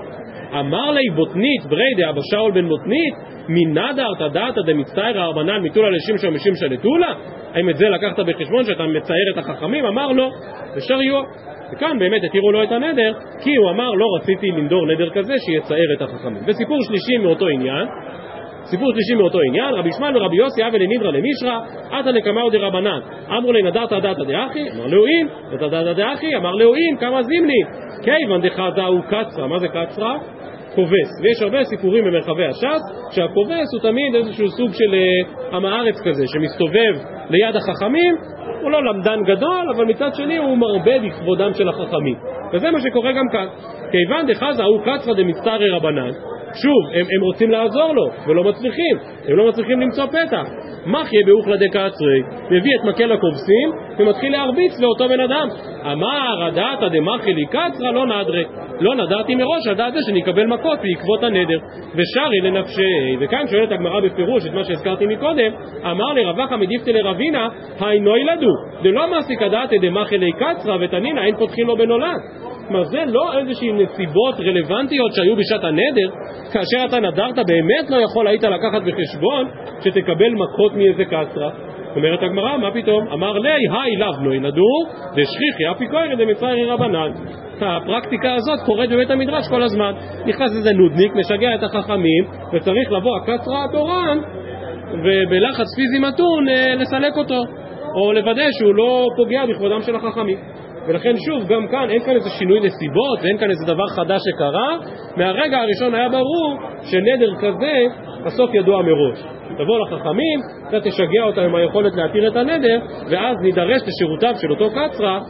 [0.60, 3.14] אמר לי בוטנית בריידה אבא שאול בן בוטנית
[3.48, 7.14] מנדרת דעתא דמצטיירא רבנן מטולה לשמשה ומשמשה לטולה?
[7.54, 9.84] האם את זה לקחת בחשבון שאתה מצייר את החכמים?
[9.84, 10.30] אמר לו,
[10.76, 11.22] ושריו.
[11.72, 15.92] וכאן באמת התירו לו את הנדר, כי הוא אמר לא רציתי לנדור נדר כזה שיצער
[15.96, 16.42] את החכמים.
[16.46, 17.86] וסיפור שלישי מאותו עניין,
[18.64, 23.00] סיפור שלישי מאותו עניין, רבי ישמעאל ורבי יוסי אבי לנידרא למישרא, עתא נקמאו דרבנן,
[23.36, 27.62] אמרו לי נדרת דתא דאחי, אמר לאוין, נדרת דתא דאחי, אמר לאוין, כמה זימני,
[28.04, 30.18] כיוון דחזה הוא קצרה, מה זה קצרה?
[30.74, 35.94] כובס, ויש הרבה סיפורים במרחבי הש"ס שהכובס הוא תמיד איזשהו סוג של אה, עם הארץ
[36.04, 36.94] כזה שמסתובב
[37.30, 38.14] ליד החכמים
[38.62, 42.16] הוא לא למדן גדול, אבל מצד שני הוא מרבה בכבודם של החכמים
[42.52, 43.46] וזה מה שקורה גם כאן
[43.90, 46.10] כיוון דחזה הוא קצרא דמצטרי רבנן
[46.54, 48.96] שוב, הם, הם רוצים לעזור לו, ולא מצליחים,
[49.28, 50.46] הם לא מצליחים למצוא פתח.
[50.86, 55.48] מחיה באוכלה דקצרי, מביא את מקל הכובסים ומתחיל להרביץ לאותו בן אדם.
[55.92, 58.44] אמר הדעתא דמחי לי קצרה לא נדרי,
[58.80, 61.58] לא נדרתי מראש על דעת זה אקבל מכות בעקבות הנדר.
[61.94, 65.52] ושרי לנפשי, וכאן שואלת הגמרא בפירוש את מה שהזכרתי מקודם,
[65.90, 67.48] אמר לרווחא מדיפתא לרבינה,
[67.80, 72.20] היינו ילדו, דלא מעסיק הדעתא דמחי לי קצרה ותנינא אין פותחין לו בנולד.
[72.68, 76.08] כלומר זה לא איזושהי נסיבות רלוונטיות שהיו בשעת הנדר,
[76.52, 79.48] כאשר אתה נדרת באמת לא יכול היית לקחת בחשבון
[79.80, 81.50] שתקבל מכות מאיזה קצרה.
[81.96, 83.08] אומרת הגמרא, מה פתאום?
[83.12, 87.12] אמר לי, היי לאו לא ינדור, דשכיחי אפיקוירא דמצרי רבנן.
[87.60, 89.92] הפרקטיקה הזאת קורית בבית המדרש כל הזמן.
[90.26, 94.18] נכנס איזה נודניק, משגע את החכמים, וצריך לבוא הקצרה התורן,
[95.04, 97.44] ובלחץ פיזי מתון אה, לסלק אותו,
[97.96, 100.38] או לוודא שהוא לא פוגע בכבודם של החכמים.
[100.86, 104.76] ולכן שוב, גם כאן אין כאן איזה שינוי נסיבות ואין כאן איזה דבר חדש שקרה.
[105.16, 107.84] מהרגע הראשון היה ברור שנדר כזה
[108.24, 109.18] הסוף ידוע מראש.
[109.58, 114.70] תבוא לחכמים, אתה תשגע אותם עם היכולת להתיר את הנדר ואז נידרש לשירותיו של אותו
[114.70, 115.20] קצרה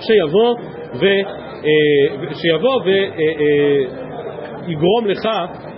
[0.00, 0.54] שיבוא
[0.94, 1.06] ו...
[1.64, 2.80] אה, שיבוא
[4.66, 5.28] ויגרום אה, אה, לך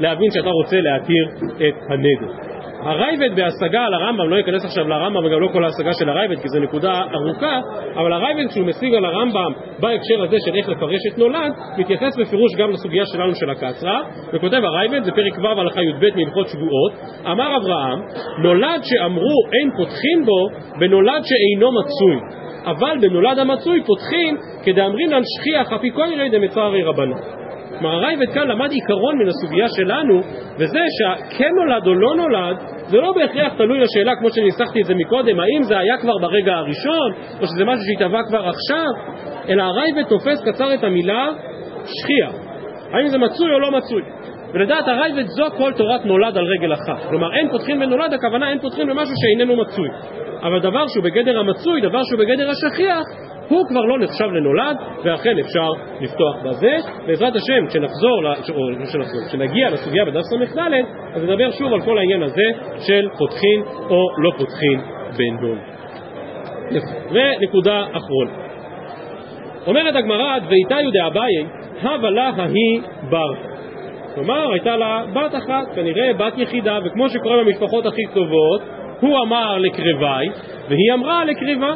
[0.00, 2.51] להבין שאתה רוצה להתיר את הנדר
[2.84, 6.48] הרייבד בהשגה על הרמב"ם, לא אכנס עכשיו לרמב"ם וגם לא כל ההשגה של הרייבד כי
[6.48, 7.60] זו נקודה ארוכה,
[7.94, 12.52] אבל הרייבד כשהוא משיג על הרמב"ם בהקשר הזה של איך לפרש את נולד, מתייחס בפירוש
[12.58, 16.92] גם לסוגיה שלנו של הקצרה, וכותב הרייבד, זה פרק ו' הלכה י"ב מהלכות שבועות,
[17.26, 17.98] אמר אברהם,
[18.42, 20.48] נולד שאמרו אין פותחין בו,
[20.80, 22.16] בנולד שאינו מצוי,
[22.66, 27.41] אבל בנולד המצוי פותחין כדאמרינן שכיח אפיקוירי דמצרי רבנו.
[27.78, 30.20] כלומר הרייבד כאן למד עיקרון מן הסוגיה שלנו
[30.58, 32.56] וזה שהכן נולד או לא נולד
[32.86, 36.54] זה לא בהכרח תלוי לשאלה כמו שניסחתי את זה מקודם האם זה היה כבר ברגע
[36.54, 38.90] הראשון או שזה משהו שהתהווה כבר עכשיו
[39.48, 41.28] אלא הרייבד תופס קצר את המילה
[41.84, 42.32] שכיח.
[42.92, 44.02] האם זה מצוי או לא מצוי?
[44.54, 47.08] ולדעת הרייבד זו כל תורת נולד על רגל אחת.
[47.08, 49.88] כלומר אין פותחים בנולד הכוונה אין פותחים במשהו שאיננו מצוי.
[50.42, 53.04] אבל דבר שהוא בגדר המצוי דבר שהוא בגדר השכיח
[53.52, 56.76] הוא כבר לא נחשב לנולד, ואכן אפשר לפתוח בזה.
[57.06, 60.58] בעזרת השם, כשנחזור, או כשנחזור, כשנגיע לסוגיה בדף ס"ד,
[61.14, 62.44] אז נדבר שוב על כל העניין הזה
[62.86, 64.80] של פותחין או לא פותחין
[65.16, 65.58] בן דון.
[67.10, 68.32] ונקודה אחרונה.
[69.66, 71.44] אומרת הגמרא, ואיתיו דאביי,
[71.82, 73.34] הווה לה ההיא בר.
[74.14, 78.62] כלומר, הייתה לה בת אחת, כנראה בת יחידה, וכמו שקורה במשפחות הכי טובות,
[79.00, 80.28] הוא אמר לקרבי,
[80.68, 81.74] והיא אמרה לקריבה.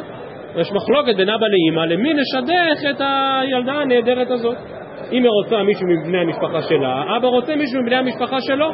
[0.57, 4.57] יש מחלוקת בין אבא לאמא למי נשדך את הילדה הנהדרת הזאת.
[5.11, 8.71] אם היא רוצה מישהו מבני המשפחה שלה, אבא רוצה מישהו מבני המשפחה שלו.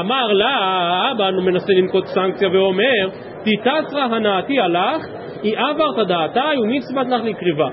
[0.00, 3.08] אמר לה, אבא מנסה לנקוט סנקציה ואומר,
[3.44, 5.06] תתסרא הנאתי עלך,
[5.42, 7.68] היא עברת דעתה ומצוות לך לקריבה.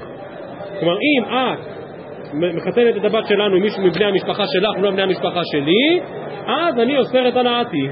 [0.80, 1.60] כלומר, אם את
[2.56, 6.00] מחתנת את הבת שלנו עם מישהו מבני המשפחה שלך ולא מבני המשפחה שלי,
[6.48, 7.88] אז אני אוסר את הנאתי.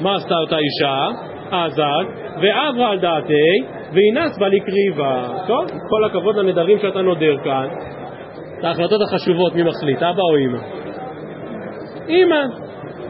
[0.00, 1.06] מה עשתה אותה אישה?
[1.50, 2.06] עזת,
[2.42, 5.28] ועברה על דעתי, ואינס בה לקריבה.
[5.46, 7.68] טוב, כל הכבוד לנדרים שאתה נודר כאן.
[8.58, 10.58] את ההחלטות החשובות, מי מחליט, אבא או אמא?
[12.08, 12.42] אמא.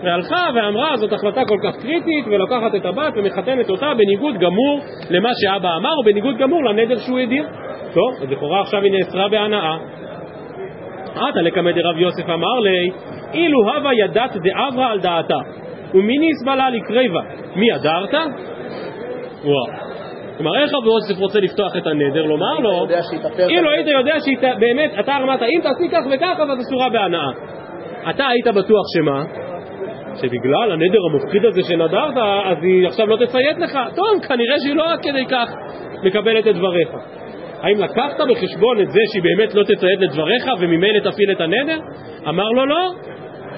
[0.03, 5.29] והלכה ואמרה, זאת החלטה כל כך קריטית, ולוקחת את הבת ומחתנת אותה בניגוד גמור למה
[5.43, 7.45] שאבא אמר, או בניגוד גמור לנדר שהוא הדיר.
[7.95, 9.77] טוב, אז לכאורה עכשיו היא נאסרה בהנאה.
[11.15, 12.91] עתה לקמא דרב יוסף אמר לי,
[13.35, 15.39] אילו הווה ידת דאברה על דעתה,
[15.95, 17.21] ומי נסבלה לקריבה,
[17.57, 18.15] מי הדרת?
[19.45, 19.86] וואו.
[20.37, 22.23] כלומר, איך רבי יוסף רוצה לפתוח את הנדר?
[22.23, 22.87] לומר לו,
[23.49, 27.31] אילו היית יודע שהיא באמת, אתה אמרת, אם תעשי כך וכך, אז אסורה בהנאה.
[28.11, 29.25] אתה היית בטוח שמה?
[30.17, 33.79] שבגלל הנדר המופחיד הזה שנדרת, אז היא עכשיו לא תציית לך?
[33.97, 35.49] טוב, כנראה שהיא לא עד כדי כך
[36.05, 36.89] מקבלת את דבריך.
[37.63, 41.79] האם לקחת בחשבון את זה שהיא באמת לא תציית לדבריך וממילא תפעיל את הנדר?
[42.29, 42.91] אמר לו לא,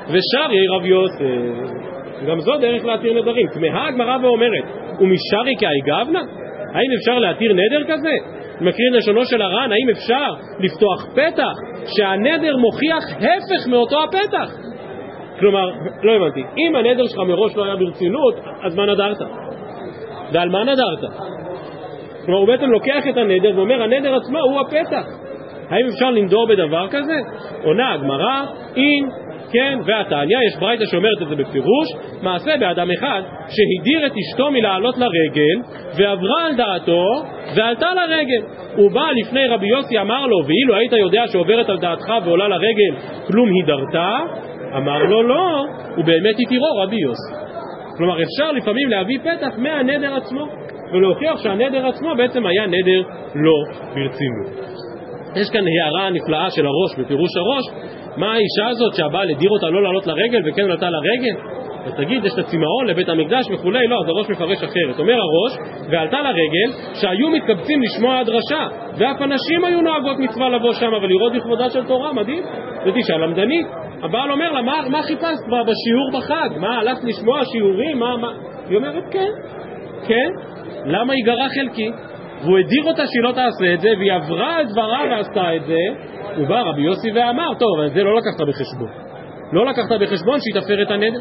[0.09, 1.79] ושר יהי רב יוסף.
[2.27, 3.47] גם זו דרך להתיר נדרים.
[3.55, 4.65] תמהה הגמרא ואומרת,
[5.01, 6.21] ומשרי כאי גבנה?
[6.75, 8.13] האם אפשר להתיר נדר כזה?
[8.61, 11.55] מקריא לשונו של הר"ן, האם אפשר לפתוח פתח
[11.97, 14.69] שהנדר מוכיח הפך מאותו הפתח?
[15.41, 15.71] כלומר,
[16.03, 19.19] לא הבנתי, אם הנדר שלך מראש לא היה ברצינות, אז מה נדרת?
[20.33, 21.13] ועל מה נדרת?
[22.25, 25.28] כלומר, הוא בעצם לוקח את הנדר ואומר, הנדר עצמו הוא הפתח.
[25.71, 27.17] האם אפשר לנדור בדבר כזה?
[27.65, 28.45] עונה הגמרא,
[28.77, 29.05] אם
[29.53, 31.89] כן, והתניא, יש ברייתא שאומרת את זה בפירוש,
[32.23, 35.61] מעשה באדם אחד שהדיר את אשתו מלעלות לרגל
[35.97, 37.05] ועברה על דעתו
[37.57, 38.43] ועלתה לרגל
[38.77, 42.95] הוא בא לפני רבי יוסי אמר לו ואילו היית יודע שעוברת על דעתך ועולה לרגל
[43.27, 44.19] כלום הידרתה
[44.77, 45.65] אמר לו לא
[45.99, 47.33] ובאמת התירו רבי יוסי
[47.97, 50.47] כלומר אפשר לפעמים להביא פתח מהנדר עצמו
[50.93, 53.03] ולהוכיח שהנדר עצמו בעצם היה נדר
[53.35, 53.55] לא
[53.95, 54.78] ברצינות
[55.37, 57.65] יש כאן הערה נפלאה של הראש בפירוש הראש
[58.17, 62.43] מה האישה הזאת שהבעל הדיר אותה לא לעלות לרגל וכן עלתה לרגל ותגיד יש לה
[62.43, 64.99] צמאון לבית המקדש וכולי, לא, אז הראש מפרש אחרת.
[64.99, 65.59] אומר הראש,
[65.91, 68.67] ועלתה לרגל שהיו מתקבצים לשמוע הדרשה,
[68.99, 72.43] ואף הנשים היו נוהגות מצווה לבוא שם ולראות לכבודה של תורה, מדהים.
[72.85, 73.67] זאת אישה למדנית.
[74.03, 76.49] הבעל אומר לה, מה, מה חיפשת בשיעור בחג?
[76.61, 77.99] מה, הלכת לשמוע שיעורים?
[77.99, 78.33] מה, מה?
[78.69, 79.31] היא אומרת, כן,
[80.07, 80.31] כן.
[80.85, 81.91] למה היא גרה חלקי?
[82.43, 85.83] והוא הדיר אותה שהיא לא תעשה את זה, והיא עברה את דברה ועשתה את זה,
[86.39, 88.91] ובא רבי יוסי ואמר, טוב, את זה לא לקחת בחשבון.
[89.53, 91.21] לא לקחת בחשבון שהיא תפר את הנדר.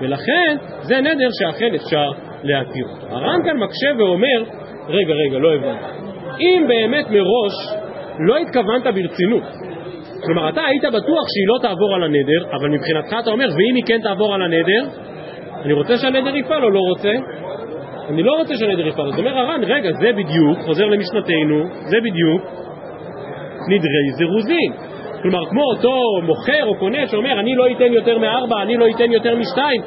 [0.00, 2.10] ולכן זה נדר שאכן אפשר
[2.42, 3.16] להתיר אותו.
[3.16, 4.42] הר"ן כאן מקשה ואומר,
[4.88, 5.84] רגע, רגע, לא הבנתי.
[6.40, 7.54] אם באמת מראש
[8.18, 9.42] לא התכוונת ברצינות,
[10.24, 13.84] כלומר אתה היית בטוח שהיא לא תעבור על הנדר, אבל מבחינתך אתה אומר, ואם היא
[13.86, 15.00] כן תעבור על הנדר,
[15.64, 17.12] אני רוצה שהנדר יפעל או לא רוצה?
[18.08, 18.54] אני לא רוצה
[18.86, 19.08] יפעל.
[19.12, 22.42] אז אומר הר"ן, רגע, זה בדיוק, חוזר למשנתנו, זה בדיוק
[23.68, 24.72] נדרי זירוזין.
[25.22, 29.12] כלומר, כמו אותו מוכר או קונה שאומר, אני לא אתן יותר מארבע, אני לא אתן
[29.12, 29.82] יותר משתיים,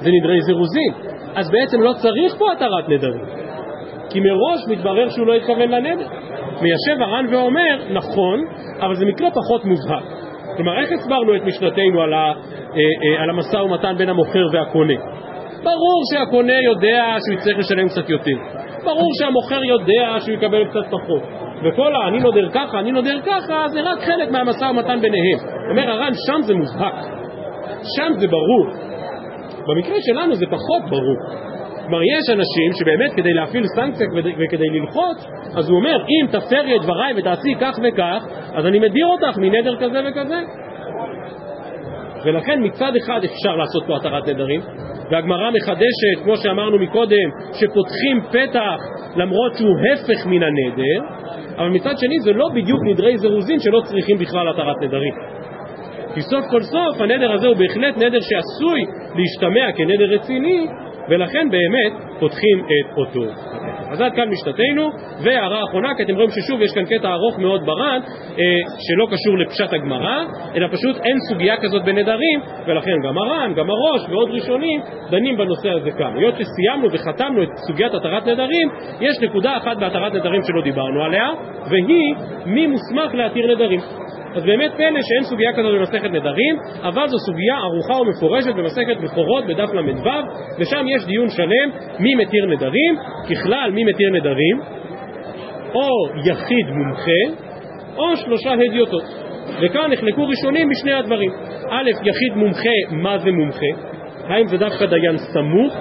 [0.00, 0.92] זה נדרי זירוזין.
[1.34, 3.24] אז בעצם לא צריך פה התרת נדרים,
[4.10, 6.06] כי מראש מתברר שהוא לא התכוון לנדר.
[6.62, 8.44] מיישב הר"ן ואומר, נכון,
[8.80, 10.04] אבל זה מקרה פחות מובהק.
[10.56, 12.32] כלומר, איך הסברנו את משנתנו על, אה,
[12.76, 14.94] אה, על המשא ומתן בין המוכר והקונה?
[15.64, 18.38] ברור שהקונה יודע שהוא יצטרך לשלם קצת יותר.
[18.84, 21.22] ברור שהמוכר יודע שהוא יקבל קצת פחות.
[21.64, 25.38] וכל ה"אני נודר ככה, אני נודר ככה" זה רק חלק מהמשא ומתן ביניהם.
[25.70, 26.94] אומר הר"ן, שם זה מובהק,
[27.96, 28.66] שם זה ברור.
[29.68, 31.44] במקרה שלנו זה פחות ברור.
[31.82, 34.06] כלומר, יש אנשים שבאמת כדי להפעיל סנקציה
[34.38, 35.18] וכדי ללחוץ,
[35.56, 38.24] אז הוא אומר, אם תפרי את דבריי ותעשי כך וכך,
[38.54, 40.40] אז אני מדיר אותך מנדר כזה וכזה.
[42.24, 44.60] ולכן מצד אחד אפשר לעשות פה התרת נדרים,
[45.10, 48.78] והגמרא מחדשת, כמו שאמרנו מקודם, שפותחים פתח
[49.16, 51.16] למרות שהוא הפך מן הנדר,
[51.56, 55.14] אבל מצד שני זה לא בדיוק נדרי זירוזין שלא צריכים בכלל התרת נדרים.
[56.14, 58.80] כי סוף כל סוף הנדר הזה הוא בהחלט נדר שעשוי
[59.14, 60.66] להשתמע כנדר רציני,
[61.08, 63.24] ולכן באמת פותחים את אותו.
[63.90, 64.90] אז עד כאן משתתנו,
[65.24, 68.00] והערה אחרונה, כי אתם רואים ששוב יש כאן קטע ארוך מאוד בר"ן,
[68.38, 68.44] אה,
[68.78, 74.02] שלא קשור לפשט הגמרא, אלא פשוט אין סוגיה כזאת בנדרים, ולכן גם הר"ן, גם הראש
[74.10, 76.16] ועוד ראשונים דנים בנושא הזה כאן.
[76.16, 78.68] היות שסיימנו וחתמנו את סוגיית התרת נדרים,
[79.00, 81.28] יש נקודה אחת בהתרת נדרים שלא דיברנו עליה,
[81.70, 82.14] והיא
[82.46, 83.80] מי מוסמך להתיר נדרים.
[84.34, 89.46] אז באמת פלא שאין סוגיה כזאת במסכת נדרים, אבל זו סוגיה ארוכה ומפורשת במסכת בכורות
[89.46, 90.10] בדף ל"ו,
[90.58, 92.96] ושם יש דיון שלם מי מתיר נדרים,
[93.30, 94.60] ככלל מי מתיר נדרים,
[95.74, 95.88] או
[96.24, 97.44] יחיד מומחה,
[97.96, 99.02] או שלושה הדיוטות.
[99.62, 101.30] וכאן נחלקו ראשונים בשני הדברים.
[101.70, 103.66] א', יחיד מומחה, מה זה מומחה?
[104.28, 105.74] האם זה דווקא דיין סמוך,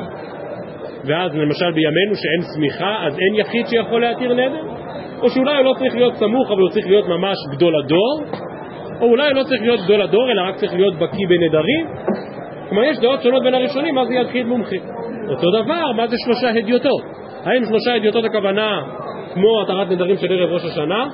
[1.06, 4.73] ואז למשל בימינו שאין סמיכה, אז אין יחיד שיכול להתיר נדר?
[5.24, 8.24] או שאולי הוא לא צריך להיות סמוך אבל הוא צריך להיות ממש גדול הדור,
[9.02, 11.86] או אולי הוא לא צריך להיות גדול הדור אלא רק צריך להיות בקיא בנדרים.
[12.70, 14.76] כלומר יש דעות שונות בין הראשונים מה זה יחיד מומחה.
[15.30, 17.04] אותו דבר, מה זה שלושה הדיוטות?
[17.44, 18.82] האם שלושה הדיוטות הכוונה
[19.34, 21.06] כמו התרת נדרים של ערב ראש השנה?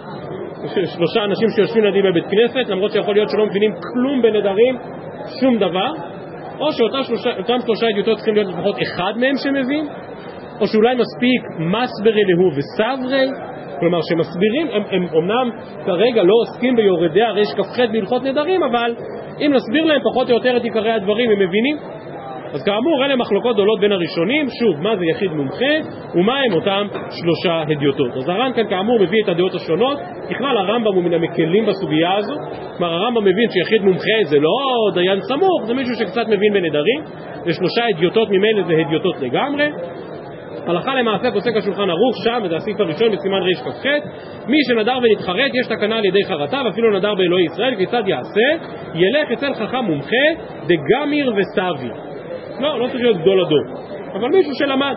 [0.96, 4.78] שלושה אנשים שיושבים לידי בבית כנסת למרות שיכול להיות שלא מבינים כלום בנדרים,
[5.40, 5.92] שום דבר?
[6.60, 7.30] או שאותם שלושה,
[7.66, 9.88] שלושה הדיוטות צריכים להיות לפחות אחד מהם שמבין?
[10.62, 13.49] או שאולי מספיק מסברי להו וסברי?
[13.80, 15.50] כלומר שמסבירים, הם, הם אומנם
[15.86, 18.96] כרגע לא עוסקים ביורדי הרש כ"ח בהלכות נדרים, אבל
[19.42, 21.78] אם נסביר להם פחות או יותר את עיקרי הדברים, הם מבינים.
[22.54, 25.74] אז כאמור, אלה מחלוקות גדולות בין הראשונים, שוב, מה זה יחיד מומחה
[26.16, 28.18] ומה הם אותם שלושה הדיוטות.
[28.18, 29.98] אז הר"ן כאן כאמור מביא את הדעות השונות,
[30.30, 32.34] ככלל הרמב"ם הוא מן המקלים בסוגיה הזו,
[32.78, 37.02] כלומר הרמב"ם מבין שיחיד מומחה זה לא דיין סמוך, זה מישהו שקצת מבין בנדרים,
[37.46, 39.68] ושלושה הדיוטות ממילא זה הדיוטות לגמרי,
[40.70, 43.86] הלכה למעשה פוסק השולחן ערוך שם, וזה הסעיף הראשון בסימן רכ"ח,
[44.48, 48.66] מי שנדר ונתחרט יש תקנה על ידי חרטה ואפילו נדר באלוהי ישראל, כיצד יעשה?
[48.96, 50.26] ילך אצל חכם מומחה
[50.68, 51.90] דגמיר וסבי.
[52.60, 53.64] לא, לא צריך להיות גדול הדור,
[54.14, 54.96] אבל מישהו שלמד.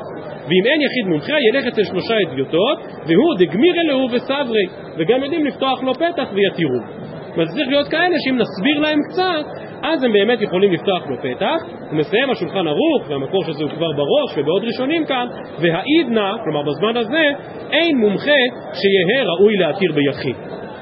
[0.48, 4.66] ואם אין יחיד מומחה, ילך אצל שלושה אדיוטות, והוא דגמיר אלוהו וסברי,
[4.98, 7.01] וגם יודעים לפתוח לו פתח ויתירו.
[7.36, 9.44] זאת צריך להיות כאלה שאם נסביר להם קצת,
[9.82, 11.56] אז הם באמת יכולים לפתוח לו פתח,
[11.92, 15.26] ומסיים השולחן ערוך, והמקור של זה הוא כבר בראש ובעוד ראשונים כאן,
[15.60, 17.24] והעידנא, כלומר בזמן הזה,
[17.72, 18.40] אין מומחה
[18.72, 20.36] שיהא ראוי להתיר ביחיד.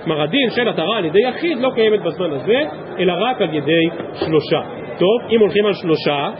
[0.04, 2.58] כלומר הדין של התרה על ידי יחיד לא קיימת בזמן הזה,
[2.98, 3.84] אלא רק על ידי
[4.14, 4.60] שלושה.
[4.98, 6.30] טוב, אם הולכים על שלושה,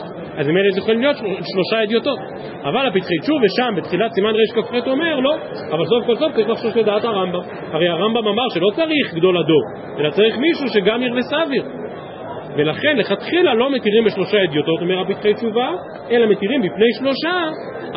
[0.41, 1.17] אז ממילא זה יכולים להיות
[1.53, 2.19] שלושה אדיוטות.
[2.65, 5.35] אבל הפתחי תשוב ושם בתחילת סימן רכ"ח אומר לא,
[5.71, 7.41] אבל סוף כל סוף צריך לחשוש לדעת הרמב"ם.
[7.73, 9.63] הרי הרמב"ם אמר שלא צריך גדול הדור,
[9.99, 11.65] אלא צריך מישהו שגם ירווה סביר.
[12.57, 15.71] ולכן לכתחילה לא מתירים בשלושה אדיוטות, אומר הפתחי תשובה,
[16.11, 17.49] אלא מתירים בפני שלושה,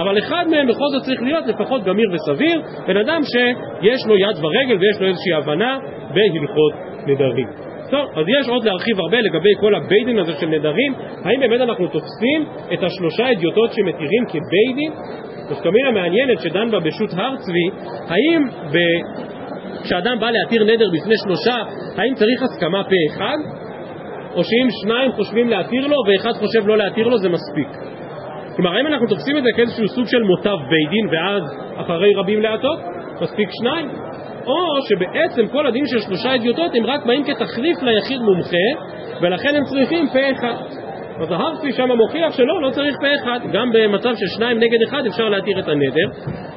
[0.02, 4.38] אבל אחד מהם בכל זאת צריך להיות לפחות גמיר וסביר, בן אדם שיש לו יד
[4.44, 5.78] ורגל ויש לו איזושהי הבנה
[6.14, 6.74] בהלכות
[7.08, 7.73] נדרים.
[7.94, 11.88] טוב, אז יש עוד להרחיב הרבה לגבי כל הביידין הזה של נדרים, האם באמת אנחנו
[11.88, 14.92] תופסים את השלושה אדיוטות שמתירים כביידין?
[15.52, 17.68] נפקא מינה מעניינת שדן בה בשו"ת הר צבי,
[18.08, 18.78] האם ב...
[19.84, 21.56] כשאדם בא להתיר נדר בפני שלושה,
[21.98, 23.38] האם צריך הסכמה פה אחד?
[24.36, 27.68] או שאם שניים חושבים להתיר לו ואחד חושב לא להתיר לו זה מספיק.
[28.56, 31.44] כלומר, האם אנחנו תופסים את זה כאיזשהו סוג של מוטב בית דין ואז
[31.76, 32.80] אחרי רבים להטות?
[33.22, 33.90] מספיק שניים.
[34.46, 38.68] או שבעצם כל הדין של שלושה אדיוטות הם רק באים כתחליף ליחיד מומחה
[39.22, 40.84] ולכן הם צריכים פה אחד.
[41.22, 43.40] אז ההרצי שם מוכיח שלא, לא צריך פה אחד.
[43.54, 46.08] גם במצב של שניים נגד אחד אפשר להתיר את הנדר,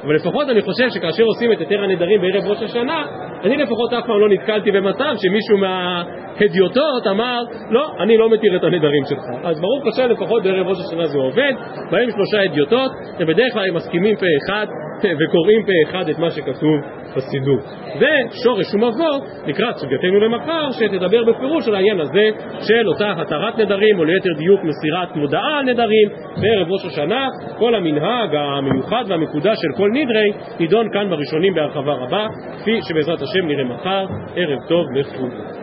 [0.03, 3.05] אבל לפחות אני חושב שכאשר עושים את היתר הנדרים בערב ראש השנה,
[3.43, 8.63] אני לפחות אף פעם לא נתקלתי במצב שמישהו מההדיוטות אמר, לא, אני לא מתיר את
[8.63, 9.23] הנדרים שלך.
[9.43, 11.53] אז ברוך השם, לפחות בערב ראש השנה זה עובד,
[11.91, 14.65] באים שלושה הדיוטות, ובדרך כלל הם מסכימים פה אחד
[15.19, 16.75] וקוראים פה אחד את מה שכתוב
[17.15, 17.57] בסידור.
[17.99, 22.29] זה שורש ומבוא לקראת סוגייתנו למחר, שתדבר בפירוש על העניין הזה
[22.61, 26.09] של אותה התרת נדרים, או ליתר דיוק מסירת מודעה על נדרים,
[26.41, 32.27] בערב ראש השנה, כל המנהג המיוחד והמקודש של כל נדרי נידון כאן בראשונים בהרחבה רבה,
[32.59, 34.05] כפי שבעזרת השם נראה מחר.
[34.35, 35.57] ערב טוב לכולם.